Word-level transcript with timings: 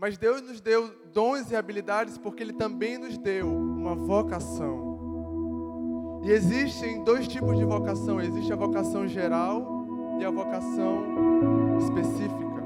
Mas 0.00 0.16
Deus 0.16 0.40
nos 0.40 0.62
deu 0.62 0.90
dons 1.12 1.50
e 1.50 1.56
habilidades 1.56 2.16
porque 2.16 2.42
Ele 2.42 2.54
também 2.54 2.96
nos 2.96 3.18
deu 3.18 3.46
uma 3.46 3.94
vocação. 3.94 6.22
E 6.24 6.30
existem 6.30 7.04
dois 7.04 7.28
tipos 7.28 7.58
de 7.58 7.64
vocação: 7.66 8.18
existe 8.18 8.50
a 8.50 8.56
vocação 8.56 9.06
geral 9.06 9.86
e 10.18 10.24
a 10.24 10.30
vocação 10.30 11.04
específica. 11.78 12.64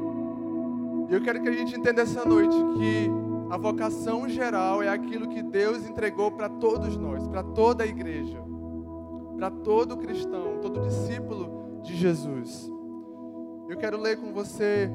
E 1.11 1.15
eu 1.15 1.21
quero 1.23 1.43
que 1.43 1.49
a 1.49 1.53
gente 1.53 1.77
entenda 1.77 2.03
essa 2.03 2.25
noite 2.25 2.55
que 2.79 3.11
a 3.51 3.57
vocação 3.57 4.29
geral 4.29 4.81
é 4.81 4.89
aquilo 4.89 5.29
que 5.29 5.43
Deus 5.43 5.85
entregou 5.89 6.31
para 6.31 6.49
todos 6.49 6.97
nós, 6.97 7.27
para 7.27 7.43
toda 7.43 7.83
a 7.83 7.87
igreja, 7.87 8.41
para 9.37 9.51
todo 9.51 9.97
cristão, 9.97 10.61
todo 10.63 10.83
discípulo 10.83 11.81
de 11.83 11.97
Jesus. 11.97 12.71
Eu 13.69 13.77
quero 13.77 14.01
ler 14.01 14.19
com 14.19 14.33
você 14.33 14.89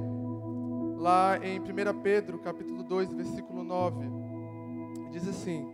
lá 0.99 1.39
em 1.41 1.59
1 1.59 1.63
Pedro, 2.03 2.37
capítulo 2.37 2.83
2, 2.83 3.13
versículo 3.13 3.63
9. 3.63 4.05
Diz 5.11 5.27
assim: 5.27 5.65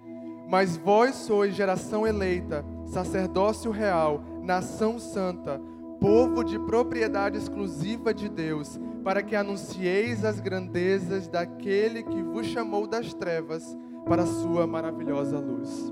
Mas 0.47 0.77
vós 0.77 1.15
sois 1.15 1.55
geração 1.55 2.05
eleita, 2.05 2.63
sacerdócio 2.85 3.71
real, 3.71 4.23
nação 4.43 4.99
santa, 4.99 5.59
povo 5.99 6.43
de 6.43 6.59
propriedade 6.59 7.37
exclusiva 7.37 8.13
de 8.13 8.29
Deus, 8.29 8.79
para 9.03 9.23
que 9.23 9.35
anuncieis 9.35 10.23
as 10.23 10.39
grandezas 10.39 11.27
daquele 11.27 12.03
que 12.03 12.21
vos 12.21 12.45
chamou 12.45 12.85
das 12.85 13.13
trevas 13.13 13.75
para 14.05 14.23
a 14.23 14.27
sua 14.27 14.67
maravilhosa 14.67 15.39
luz. 15.39 15.91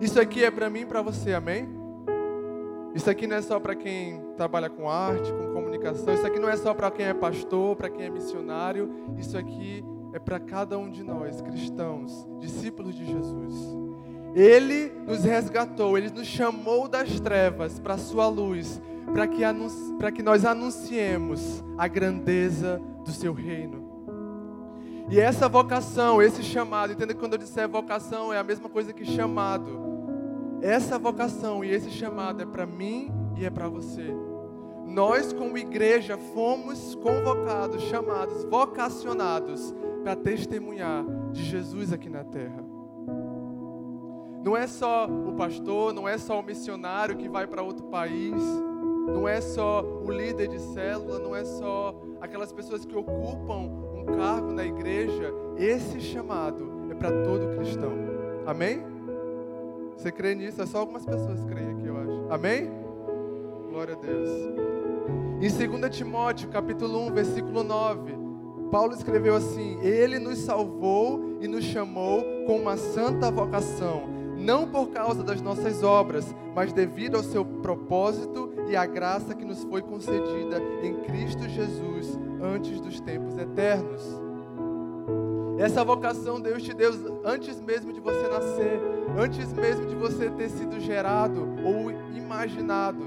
Isso 0.00 0.20
aqui 0.20 0.44
é 0.44 0.50
para 0.50 0.68
mim 0.68 0.80
e 0.80 0.86
para 0.86 1.00
você, 1.00 1.32
amém? 1.32 1.75
Isso 2.96 3.10
aqui 3.10 3.26
não 3.26 3.36
é 3.36 3.42
só 3.42 3.60
para 3.60 3.74
quem 3.74 4.22
trabalha 4.38 4.70
com 4.70 4.88
arte, 4.88 5.30
com 5.30 5.52
comunicação, 5.52 6.14
isso 6.14 6.26
aqui 6.26 6.38
não 6.38 6.48
é 6.48 6.56
só 6.56 6.72
para 6.72 6.90
quem 6.90 7.04
é 7.04 7.12
pastor, 7.12 7.76
para 7.76 7.90
quem 7.90 8.06
é 8.06 8.08
missionário, 8.08 8.90
isso 9.18 9.36
aqui 9.36 9.84
é 10.14 10.18
para 10.18 10.40
cada 10.40 10.78
um 10.78 10.90
de 10.90 11.02
nós, 11.02 11.42
cristãos, 11.42 12.26
discípulos 12.40 12.94
de 12.94 13.04
Jesus. 13.04 13.54
Ele 14.34 14.90
nos 15.06 15.24
resgatou, 15.24 15.98
ele 15.98 16.08
nos 16.08 16.26
chamou 16.26 16.88
das 16.88 17.20
trevas 17.20 17.78
para 17.78 17.94
a 17.94 17.98
sua 17.98 18.28
luz, 18.28 18.80
para 19.12 19.26
que, 19.26 19.42
para 19.98 20.10
que 20.10 20.22
nós 20.22 20.46
anunciemos 20.46 21.62
a 21.76 21.86
grandeza 21.86 22.80
do 23.04 23.10
seu 23.10 23.34
reino. 23.34 23.84
E 25.10 25.20
essa 25.20 25.50
vocação, 25.50 26.22
esse 26.22 26.42
chamado, 26.42 26.94
entenda 26.94 27.12
que 27.12 27.20
quando 27.20 27.34
eu 27.34 27.38
disser 27.38 27.68
vocação 27.68 28.32
é 28.32 28.38
a 28.38 28.42
mesma 28.42 28.70
coisa 28.70 28.94
que 28.94 29.04
chamado. 29.04 29.85
Essa 30.62 30.98
vocação 30.98 31.64
e 31.64 31.70
esse 31.70 31.90
chamado 31.90 32.42
é 32.42 32.46
para 32.46 32.66
mim 32.66 33.12
e 33.36 33.44
é 33.44 33.50
para 33.50 33.68
você. 33.68 34.14
Nós, 34.86 35.32
como 35.32 35.58
igreja, 35.58 36.16
fomos 36.16 36.94
convocados, 36.96 37.82
chamados, 37.84 38.44
vocacionados 38.44 39.74
para 40.02 40.16
testemunhar 40.16 41.04
de 41.32 41.42
Jesus 41.42 41.92
aqui 41.92 42.08
na 42.08 42.24
terra. 42.24 42.64
Não 44.44 44.56
é 44.56 44.66
só 44.66 45.06
o 45.06 45.32
pastor, 45.32 45.92
não 45.92 46.08
é 46.08 46.16
só 46.16 46.38
o 46.38 46.42
missionário 46.42 47.16
que 47.16 47.28
vai 47.28 47.46
para 47.46 47.62
outro 47.62 47.86
país 47.86 48.34
não 49.06 49.28
é 49.28 49.40
só 49.40 49.82
o 49.82 50.10
líder 50.10 50.48
de 50.48 50.58
célula, 50.58 51.18
não 51.20 51.34
é 51.34 51.44
só 51.44 51.94
aquelas 52.20 52.52
pessoas 52.52 52.84
que 52.84 52.96
ocupam 52.96 53.70
um 53.94 54.04
cargo 54.04 54.52
na 54.52 54.64
igreja. 54.64 55.32
Esse 55.56 56.00
chamado 56.00 56.88
é 56.90 56.94
para 56.94 57.10
todo 57.22 57.56
cristão. 57.56 57.92
Amém? 58.44 58.95
Você 59.96 60.12
crê 60.12 60.34
nisso? 60.34 60.62
É 60.62 60.66
só 60.66 60.78
algumas 60.78 61.04
pessoas 61.04 61.42
creem 61.44 61.70
aqui, 61.72 61.86
eu 61.86 61.96
acho. 61.96 62.26
Amém? 62.30 62.70
Glória 63.70 63.94
a 63.94 63.98
Deus. 63.98 64.30
Em 65.40 65.78
2 65.78 65.96
Timóteo, 65.96 66.48
capítulo 66.48 67.06
1, 67.08 67.14
versículo 67.14 67.62
9, 67.62 68.14
Paulo 68.70 68.92
escreveu 68.94 69.34
assim: 69.34 69.78
Ele 69.80 70.18
nos 70.18 70.38
salvou 70.38 71.38
e 71.40 71.48
nos 71.48 71.64
chamou 71.64 72.22
com 72.46 72.56
uma 72.56 72.76
santa 72.76 73.30
vocação 73.30 74.16
não 74.36 74.68
por 74.68 74.90
causa 74.90 75.24
das 75.24 75.40
nossas 75.40 75.82
obras, 75.82 76.34
mas 76.54 76.72
devido 76.72 77.16
ao 77.16 77.22
seu 77.22 77.44
propósito 77.44 78.52
e 78.68 78.76
à 78.76 78.84
graça 78.84 79.34
que 79.34 79.44
nos 79.44 79.64
foi 79.64 79.82
concedida 79.82 80.60
em 80.82 80.94
Cristo 81.02 81.48
Jesus 81.48 82.18
antes 82.40 82.80
dos 82.80 83.00
tempos 83.00 83.36
eternos. 83.38 84.25
Essa 85.58 85.82
vocação 85.82 86.38
Deus 86.38 86.62
te 86.62 86.74
deu 86.74 86.92
antes 87.24 87.60
mesmo 87.60 87.92
de 87.92 88.00
você 88.00 88.28
nascer, 88.28 88.80
antes 89.18 89.52
mesmo 89.54 89.86
de 89.86 89.94
você 89.94 90.28
ter 90.30 90.50
sido 90.50 90.78
gerado 90.78 91.48
ou 91.64 91.90
imaginado. 92.14 93.06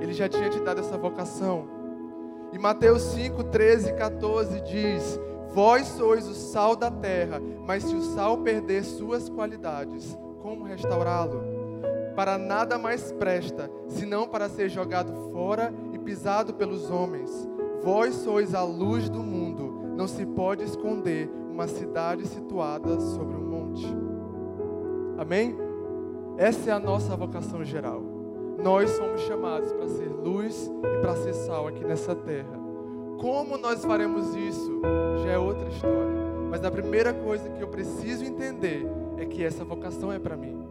Ele 0.00 0.12
já 0.12 0.28
tinha 0.28 0.50
te 0.50 0.60
dado 0.60 0.80
essa 0.80 0.98
vocação. 0.98 1.66
E 2.52 2.58
Mateus 2.58 3.02
5, 3.02 3.44
13 3.44 3.90
e 3.90 3.92
14 3.94 4.60
diz: 4.60 5.18
Vós 5.54 5.86
sois 5.86 6.28
o 6.28 6.34
sal 6.34 6.76
da 6.76 6.90
terra, 6.90 7.40
mas 7.66 7.82
se 7.84 7.94
o 7.94 8.02
sal 8.02 8.38
perder 8.38 8.84
suas 8.84 9.30
qualidades, 9.30 10.18
como 10.42 10.64
restaurá-lo? 10.64 11.42
Para 12.14 12.36
nada 12.36 12.76
mais 12.76 13.10
presta, 13.12 13.70
senão 13.88 14.28
para 14.28 14.50
ser 14.50 14.68
jogado 14.68 15.30
fora 15.32 15.72
e 15.94 15.98
pisado 15.98 16.52
pelos 16.52 16.90
homens. 16.90 17.48
Vós 17.82 18.16
sois 18.16 18.54
a 18.54 18.62
luz 18.62 19.08
do 19.08 19.20
mundo, 19.20 19.81
não 20.02 20.08
se 20.08 20.26
pode 20.26 20.64
esconder 20.64 21.30
uma 21.48 21.68
cidade 21.68 22.26
situada 22.26 22.98
sobre 22.98 23.36
um 23.36 23.44
monte. 23.44 23.86
Amém? 25.16 25.56
Essa 26.36 26.70
é 26.70 26.72
a 26.72 26.80
nossa 26.80 27.14
vocação 27.14 27.64
geral. 27.64 28.02
Nós 28.60 28.90
somos 28.90 29.20
chamados 29.20 29.70
para 29.70 29.86
ser 29.86 30.08
luz 30.08 30.68
e 30.68 31.00
para 31.00 31.14
ser 31.14 31.32
sal 31.34 31.68
aqui 31.68 31.84
nessa 31.84 32.16
terra. 32.16 32.58
Como 33.20 33.56
nós 33.56 33.84
faremos 33.84 34.34
isso 34.34 34.80
já 35.22 35.30
é 35.30 35.38
outra 35.38 35.68
história. 35.68 36.10
Mas 36.50 36.64
a 36.64 36.70
primeira 36.72 37.14
coisa 37.14 37.48
que 37.50 37.62
eu 37.62 37.68
preciso 37.68 38.24
entender 38.24 38.84
é 39.18 39.24
que 39.24 39.44
essa 39.44 39.64
vocação 39.64 40.12
é 40.12 40.18
para 40.18 40.36
mim. 40.36 40.66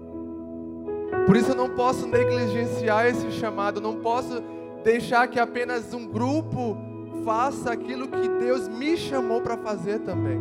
Por 1.25 1.37
isso 1.37 1.51
eu 1.51 1.55
não 1.55 1.69
posso 1.69 2.05
negligenciar 2.05 3.05
esse 3.05 3.31
chamado, 3.31 3.79
não 3.79 3.95
posso 3.95 4.43
deixar 4.83 5.25
que 5.29 5.39
apenas 5.39 5.93
um 5.93 6.05
grupo 6.05 6.75
faça 7.23 7.71
aquilo 7.71 8.07
que 8.07 8.27
Deus 8.39 8.67
me 8.67 8.97
chamou 8.97 9.41
para 9.41 9.57
fazer 9.57 9.99
também. 9.99 10.39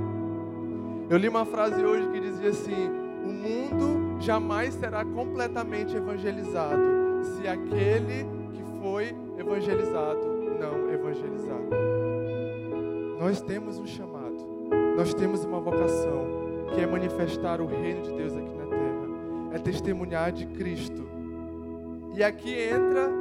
Eu 1.08 1.16
li 1.18 1.28
uma 1.28 1.44
frase 1.44 1.82
hoje 1.82 2.08
que 2.08 2.20
dizia 2.20 2.50
assim: 2.50 2.88
O 3.24 3.28
mundo 3.28 4.20
jamais 4.20 4.74
será 4.74 5.04
completamente 5.04 5.96
evangelizado 5.96 6.80
se 7.24 7.48
aquele 7.48 8.26
que 8.52 8.80
foi 8.80 9.14
evangelizado 9.38 10.20
não 10.60 10.92
evangelizar. 10.92 11.58
Nós 13.18 13.40
temos 13.40 13.78
um 13.78 13.86
chamado, 13.86 14.36
nós 14.96 15.14
temos 15.14 15.44
uma 15.44 15.60
vocação, 15.60 16.26
que 16.74 16.80
é 16.80 16.86
manifestar 16.86 17.60
o 17.60 17.66
reino 17.66 18.02
de 18.02 18.12
Deus 18.12 18.36
aqui 18.36 18.54
na 18.54 18.66
terra, 18.66 19.54
é 19.54 19.58
testemunhar 19.58 20.32
de 20.32 20.46
Cristo. 20.46 21.08
E 22.14 22.22
aqui 22.22 22.54
entra 22.54 23.19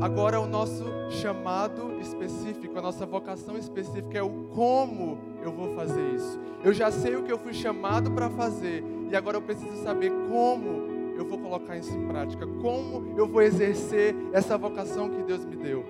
agora 0.00 0.40
o 0.40 0.46
nosso 0.46 0.84
chamado 1.10 1.98
específico, 2.00 2.78
a 2.78 2.82
nossa 2.82 3.04
vocação 3.06 3.56
específica 3.56 4.18
é 4.18 4.22
o 4.22 4.48
como 4.54 5.18
eu 5.42 5.52
vou 5.52 5.74
fazer 5.74 6.14
isso. 6.14 6.38
Eu 6.62 6.72
já 6.72 6.90
sei 6.90 7.16
o 7.16 7.22
que 7.22 7.32
eu 7.32 7.38
fui 7.38 7.52
chamado 7.52 8.10
para 8.10 8.28
fazer 8.30 8.84
e 9.10 9.16
agora 9.16 9.36
eu 9.36 9.42
preciso 9.42 9.82
saber 9.82 10.12
como 10.30 10.88
eu 11.16 11.24
vou 11.24 11.38
colocar 11.38 11.76
isso 11.76 11.92
em 11.92 12.06
prática, 12.06 12.46
como 12.46 13.18
eu 13.18 13.26
vou 13.26 13.42
exercer 13.42 14.14
essa 14.32 14.56
vocação 14.56 15.08
que 15.08 15.22
Deus 15.22 15.44
me 15.44 15.56
deu. 15.56 15.84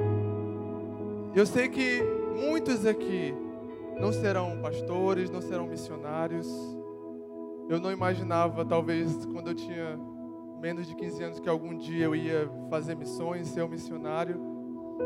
Eu 1.34 1.44
sei 1.44 1.68
que 1.68 2.02
muitos 2.34 2.86
aqui 2.86 3.34
não 4.00 4.12
serão 4.12 4.58
pastores, 4.62 5.30
não 5.30 5.42
serão 5.42 5.66
missionários. 5.66 6.48
Eu 7.68 7.78
não 7.78 7.92
imaginava, 7.92 8.64
talvez, 8.64 9.26
quando 9.26 9.48
eu 9.48 9.54
tinha 9.54 9.98
menos 10.60 10.86
de 10.86 10.94
15 10.94 11.22
anos, 11.22 11.40
que 11.40 11.48
algum 11.48 11.76
dia 11.76 12.06
eu 12.06 12.14
ia 12.14 12.50
fazer 12.68 12.94
missões, 12.94 13.48
ser 13.48 13.62
um 13.62 13.68
missionário. 13.68 14.40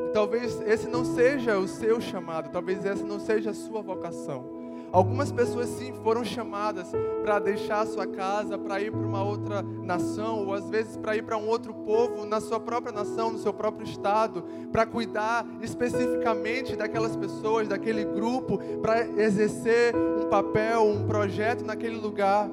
E 0.08 0.12
talvez 0.12 0.60
esse 0.62 0.88
não 0.88 1.04
seja 1.04 1.58
o 1.58 1.68
seu 1.68 2.00
chamado, 2.00 2.50
talvez 2.50 2.84
essa 2.84 3.04
não 3.04 3.20
seja 3.20 3.50
a 3.50 3.54
sua 3.54 3.82
vocação. 3.82 4.62
Algumas 4.92 5.32
pessoas 5.32 5.70
sim 5.70 5.90
foram 6.02 6.22
chamadas 6.22 6.92
para 7.22 7.38
deixar 7.38 7.80
a 7.80 7.86
sua 7.86 8.06
casa, 8.06 8.58
para 8.58 8.78
ir 8.78 8.92
para 8.92 9.00
uma 9.00 9.24
outra 9.24 9.62
nação, 9.62 10.46
ou 10.46 10.52
às 10.52 10.68
vezes 10.68 10.98
para 10.98 11.16
ir 11.16 11.22
para 11.22 11.38
um 11.38 11.48
outro 11.48 11.72
povo 11.72 12.26
na 12.26 12.42
sua 12.42 12.60
própria 12.60 12.92
nação, 12.92 13.32
no 13.32 13.38
seu 13.38 13.54
próprio 13.54 13.86
estado, 13.86 14.44
para 14.70 14.84
cuidar 14.84 15.46
especificamente 15.62 16.76
daquelas 16.76 17.16
pessoas, 17.16 17.68
daquele 17.68 18.04
grupo, 18.04 18.58
para 18.82 19.06
exercer 19.06 19.96
um 19.96 20.28
papel, 20.28 20.82
um 20.84 21.06
projeto 21.06 21.64
naquele 21.64 21.96
lugar. 21.96 22.50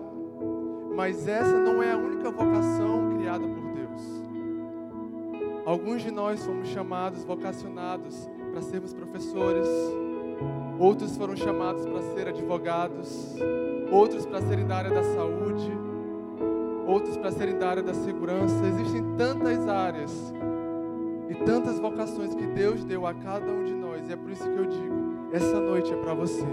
Mas 0.99 1.25
essa 1.29 1.57
não 1.57 1.81
é 1.81 1.93
a 1.93 1.97
única 1.97 2.29
vocação 2.29 3.15
criada 3.15 3.47
por 3.47 3.71
Deus. 3.71 4.01
Alguns 5.65 6.01
de 6.01 6.11
nós 6.11 6.45
fomos 6.45 6.67
chamados, 6.67 7.23
vocacionados 7.23 8.29
para 8.51 8.61
sermos 8.61 8.93
professores, 8.93 9.65
outros 10.77 11.15
foram 11.15 11.37
chamados 11.37 11.85
para 11.85 12.01
ser 12.01 12.27
advogados, 12.27 13.33
outros 13.89 14.25
para 14.25 14.41
serem 14.41 14.67
da 14.67 14.75
área 14.75 14.89
da 14.89 15.03
saúde, 15.03 15.71
outros 16.85 17.15
para 17.15 17.31
serem 17.31 17.57
da 17.57 17.69
área 17.69 17.81
da 17.81 17.93
segurança. 17.93 18.61
Existem 18.65 19.01
tantas 19.15 19.69
áreas 19.69 20.33
e 21.29 21.35
tantas 21.45 21.79
vocações 21.79 22.35
que 22.35 22.45
Deus 22.45 22.83
deu 22.83 23.07
a 23.07 23.13
cada 23.13 23.49
um 23.49 23.63
de 23.63 23.73
nós, 23.73 24.09
e 24.09 24.11
é 24.11 24.17
por 24.17 24.31
isso 24.31 24.43
que 24.43 24.49
eu 24.49 24.65
digo: 24.65 25.29
essa 25.31 25.61
noite 25.61 25.93
é 25.93 25.95
para 25.95 26.13
você. 26.13 26.45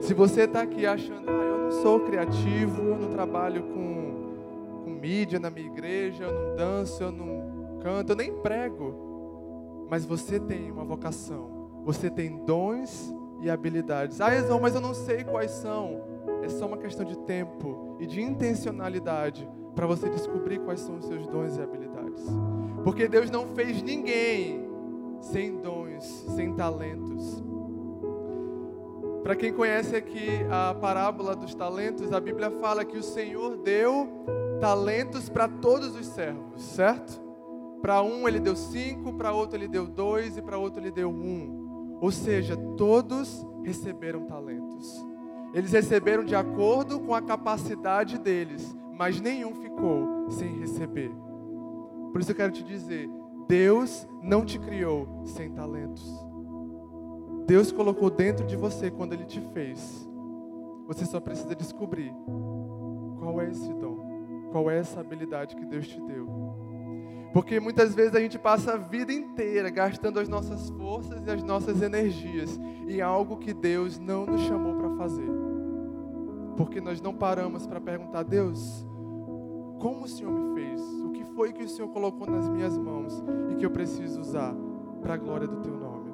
Se 0.00 0.14
você 0.14 0.42
está 0.42 0.62
aqui 0.62 0.86
achando, 0.86 1.28
ah, 1.28 1.32
eu 1.32 1.58
não 1.58 1.70
sou 1.82 2.00
criativo, 2.00 2.82
eu 2.82 2.96
não 2.96 3.10
trabalho 3.10 3.62
com, 3.64 4.84
com 4.84 4.90
mídia 4.90 5.38
na 5.38 5.50
minha 5.50 5.66
igreja, 5.66 6.24
eu 6.24 6.32
não 6.32 6.56
danço, 6.56 7.02
eu 7.02 7.12
não 7.12 7.78
canto, 7.80 8.12
eu 8.12 8.16
nem 8.16 8.32
prego. 8.32 9.86
Mas 9.88 10.04
você 10.04 10.38
tem 10.38 10.70
uma 10.70 10.84
vocação, 10.84 11.82
você 11.84 12.10
tem 12.10 12.36
dons 12.44 13.14
e 13.40 13.50
habilidades. 13.50 14.20
Ah, 14.20 14.34
Exão, 14.34 14.60
mas 14.60 14.74
eu 14.74 14.80
não 14.80 14.94
sei 14.94 15.24
quais 15.24 15.50
são. 15.50 16.00
É 16.42 16.48
só 16.48 16.66
uma 16.66 16.76
questão 16.76 17.04
de 17.04 17.16
tempo 17.18 17.96
e 18.00 18.06
de 18.06 18.20
intencionalidade 18.20 19.48
para 19.74 19.86
você 19.86 20.08
descobrir 20.08 20.58
quais 20.60 20.80
são 20.80 20.96
os 20.96 21.04
seus 21.04 21.26
dons 21.26 21.56
e 21.56 21.62
habilidades. 21.62 22.24
Porque 22.82 23.08
Deus 23.08 23.30
não 23.30 23.46
fez 23.48 23.82
ninguém 23.82 24.68
sem 25.20 25.56
dons, 25.58 26.04
sem 26.34 26.54
talentos. 26.54 27.42
Para 29.26 29.34
quem 29.34 29.52
conhece 29.52 29.96
aqui 29.96 30.28
a 30.48 30.72
parábola 30.72 31.34
dos 31.34 31.52
talentos, 31.52 32.12
a 32.12 32.20
Bíblia 32.20 32.48
fala 32.48 32.84
que 32.84 32.96
o 32.96 33.02
Senhor 33.02 33.56
deu 33.56 34.08
talentos 34.60 35.28
para 35.28 35.48
todos 35.48 35.96
os 35.96 36.06
servos, 36.06 36.62
certo? 36.62 37.20
Para 37.82 38.04
um 38.04 38.28
ele 38.28 38.38
deu 38.38 38.54
cinco, 38.54 39.12
para 39.14 39.32
outro 39.32 39.58
ele 39.58 39.66
deu 39.66 39.84
dois 39.84 40.36
e 40.36 40.42
para 40.42 40.58
outro 40.58 40.80
ele 40.80 40.92
deu 40.92 41.10
um. 41.10 41.98
Ou 42.00 42.12
seja, 42.12 42.56
todos 42.76 43.44
receberam 43.64 44.26
talentos. 44.26 45.04
Eles 45.52 45.72
receberam 45.72 46.22
de 46.22 46.36
acordo 46.36 47.00
com 47.00 47.12
a 47.12 47.20
capacidade 47.20 48.20
deles, 48.20 48.76
mas 48.92 49.20
nenhum 49.20 49.56
ficou 49.56 50.30
sem 50.30 50.56
receber. 50.60 51.10
Por 52.12 52.20
isso 52.20 52.30
eu 52.30 52.36
quero 52.36 52.52
te 52.52 52.62
dizer: 52.62 53.10
Deus 53.48 54.06
não 54.22 54.44
te 54.44 54.56
criou 54.56 55.24
sem 55.24 55.50
talentos. 55.50 56.25
Deus 57.46 57.70
colocou 57.70 58.10
dentro 58.10 58.44
de 58.44 58.56
você 58.56 58.90
quando 58.90 59.12
Ele 59.12 59.24
te 59.24 59.40
fez. 59.40 60.08
Você 60.88 61.04
só 61.04 61.20
precisa 61.20 61.54
descobrir 61.54 62.12
qual 63.18 63.40
é 63.40 63.48
esse 63.48 63.72
dom, 63.74 64.48
qual 64.50 64.70
é 64.70 64.78
essa 64.78 65.00
habilidade 65.00 65.54
que 65.54 65.64
Deus 65.64 65.86
te 65.86 66.00
deu. 66.00 66.26
Porque 67.32 67.60
muitas 67.60 67.94
vezes 67.94 68.14
a 68.14 68.20
gente 68.20 68.38
passa 68.38 68.72
a 68.72 68.76
vida 68.76 69.12
inteira 69.12 69.68
gastando 69.68 70.18
as 70.18 70.28
nossas 70.28 70.70
forças 70.70 71.24
e 71.26 71.30
as 71.30 71.42
nossas 71.42 71.82
energias 71.82 72.58
em 72.88 73.00
algo 73.00 73.36
que 73.36 73.52
Deus 73.52 73.98
não 73.98 74.26
nos 74.26 74.40
chamou 74.42 74.76
para 74.76 74.96
fazer. 74.96 75.30
Porque 76.56 76.80
nós 76.80 77.00
não 77.00 77.14
paramos 77.14 77.66
para 77.66 77.80
perguntar, 77.80 78.22
Deus, 78.22 78.86
como 79.78 80.04
o 80.04 80.08
Senhor 80.08 80.32
me 80.32 80.54
fez? 80.54 80.80
O 81.04 81.10
que 81.10 81.24
foi 81.24 81.52
que 81.52 81.62
o 81.62 81.68
Senhor 81.68 81.88
colocou 81.88 82.26
nas 82.26 82.48
minhas 82.48 82.76
mãos 82.78 83.22
e 83.50 83.56
que 83.56 83.66
eu 83.66 83.70
preciso 83.70 84.20
usar 84.20 84.54
para 85.02 85.14
a 85.14 85.18
glória 85.18 85.46
do 85.46 85.60
Teu 85.60 85.76
nome? 85.76 86.05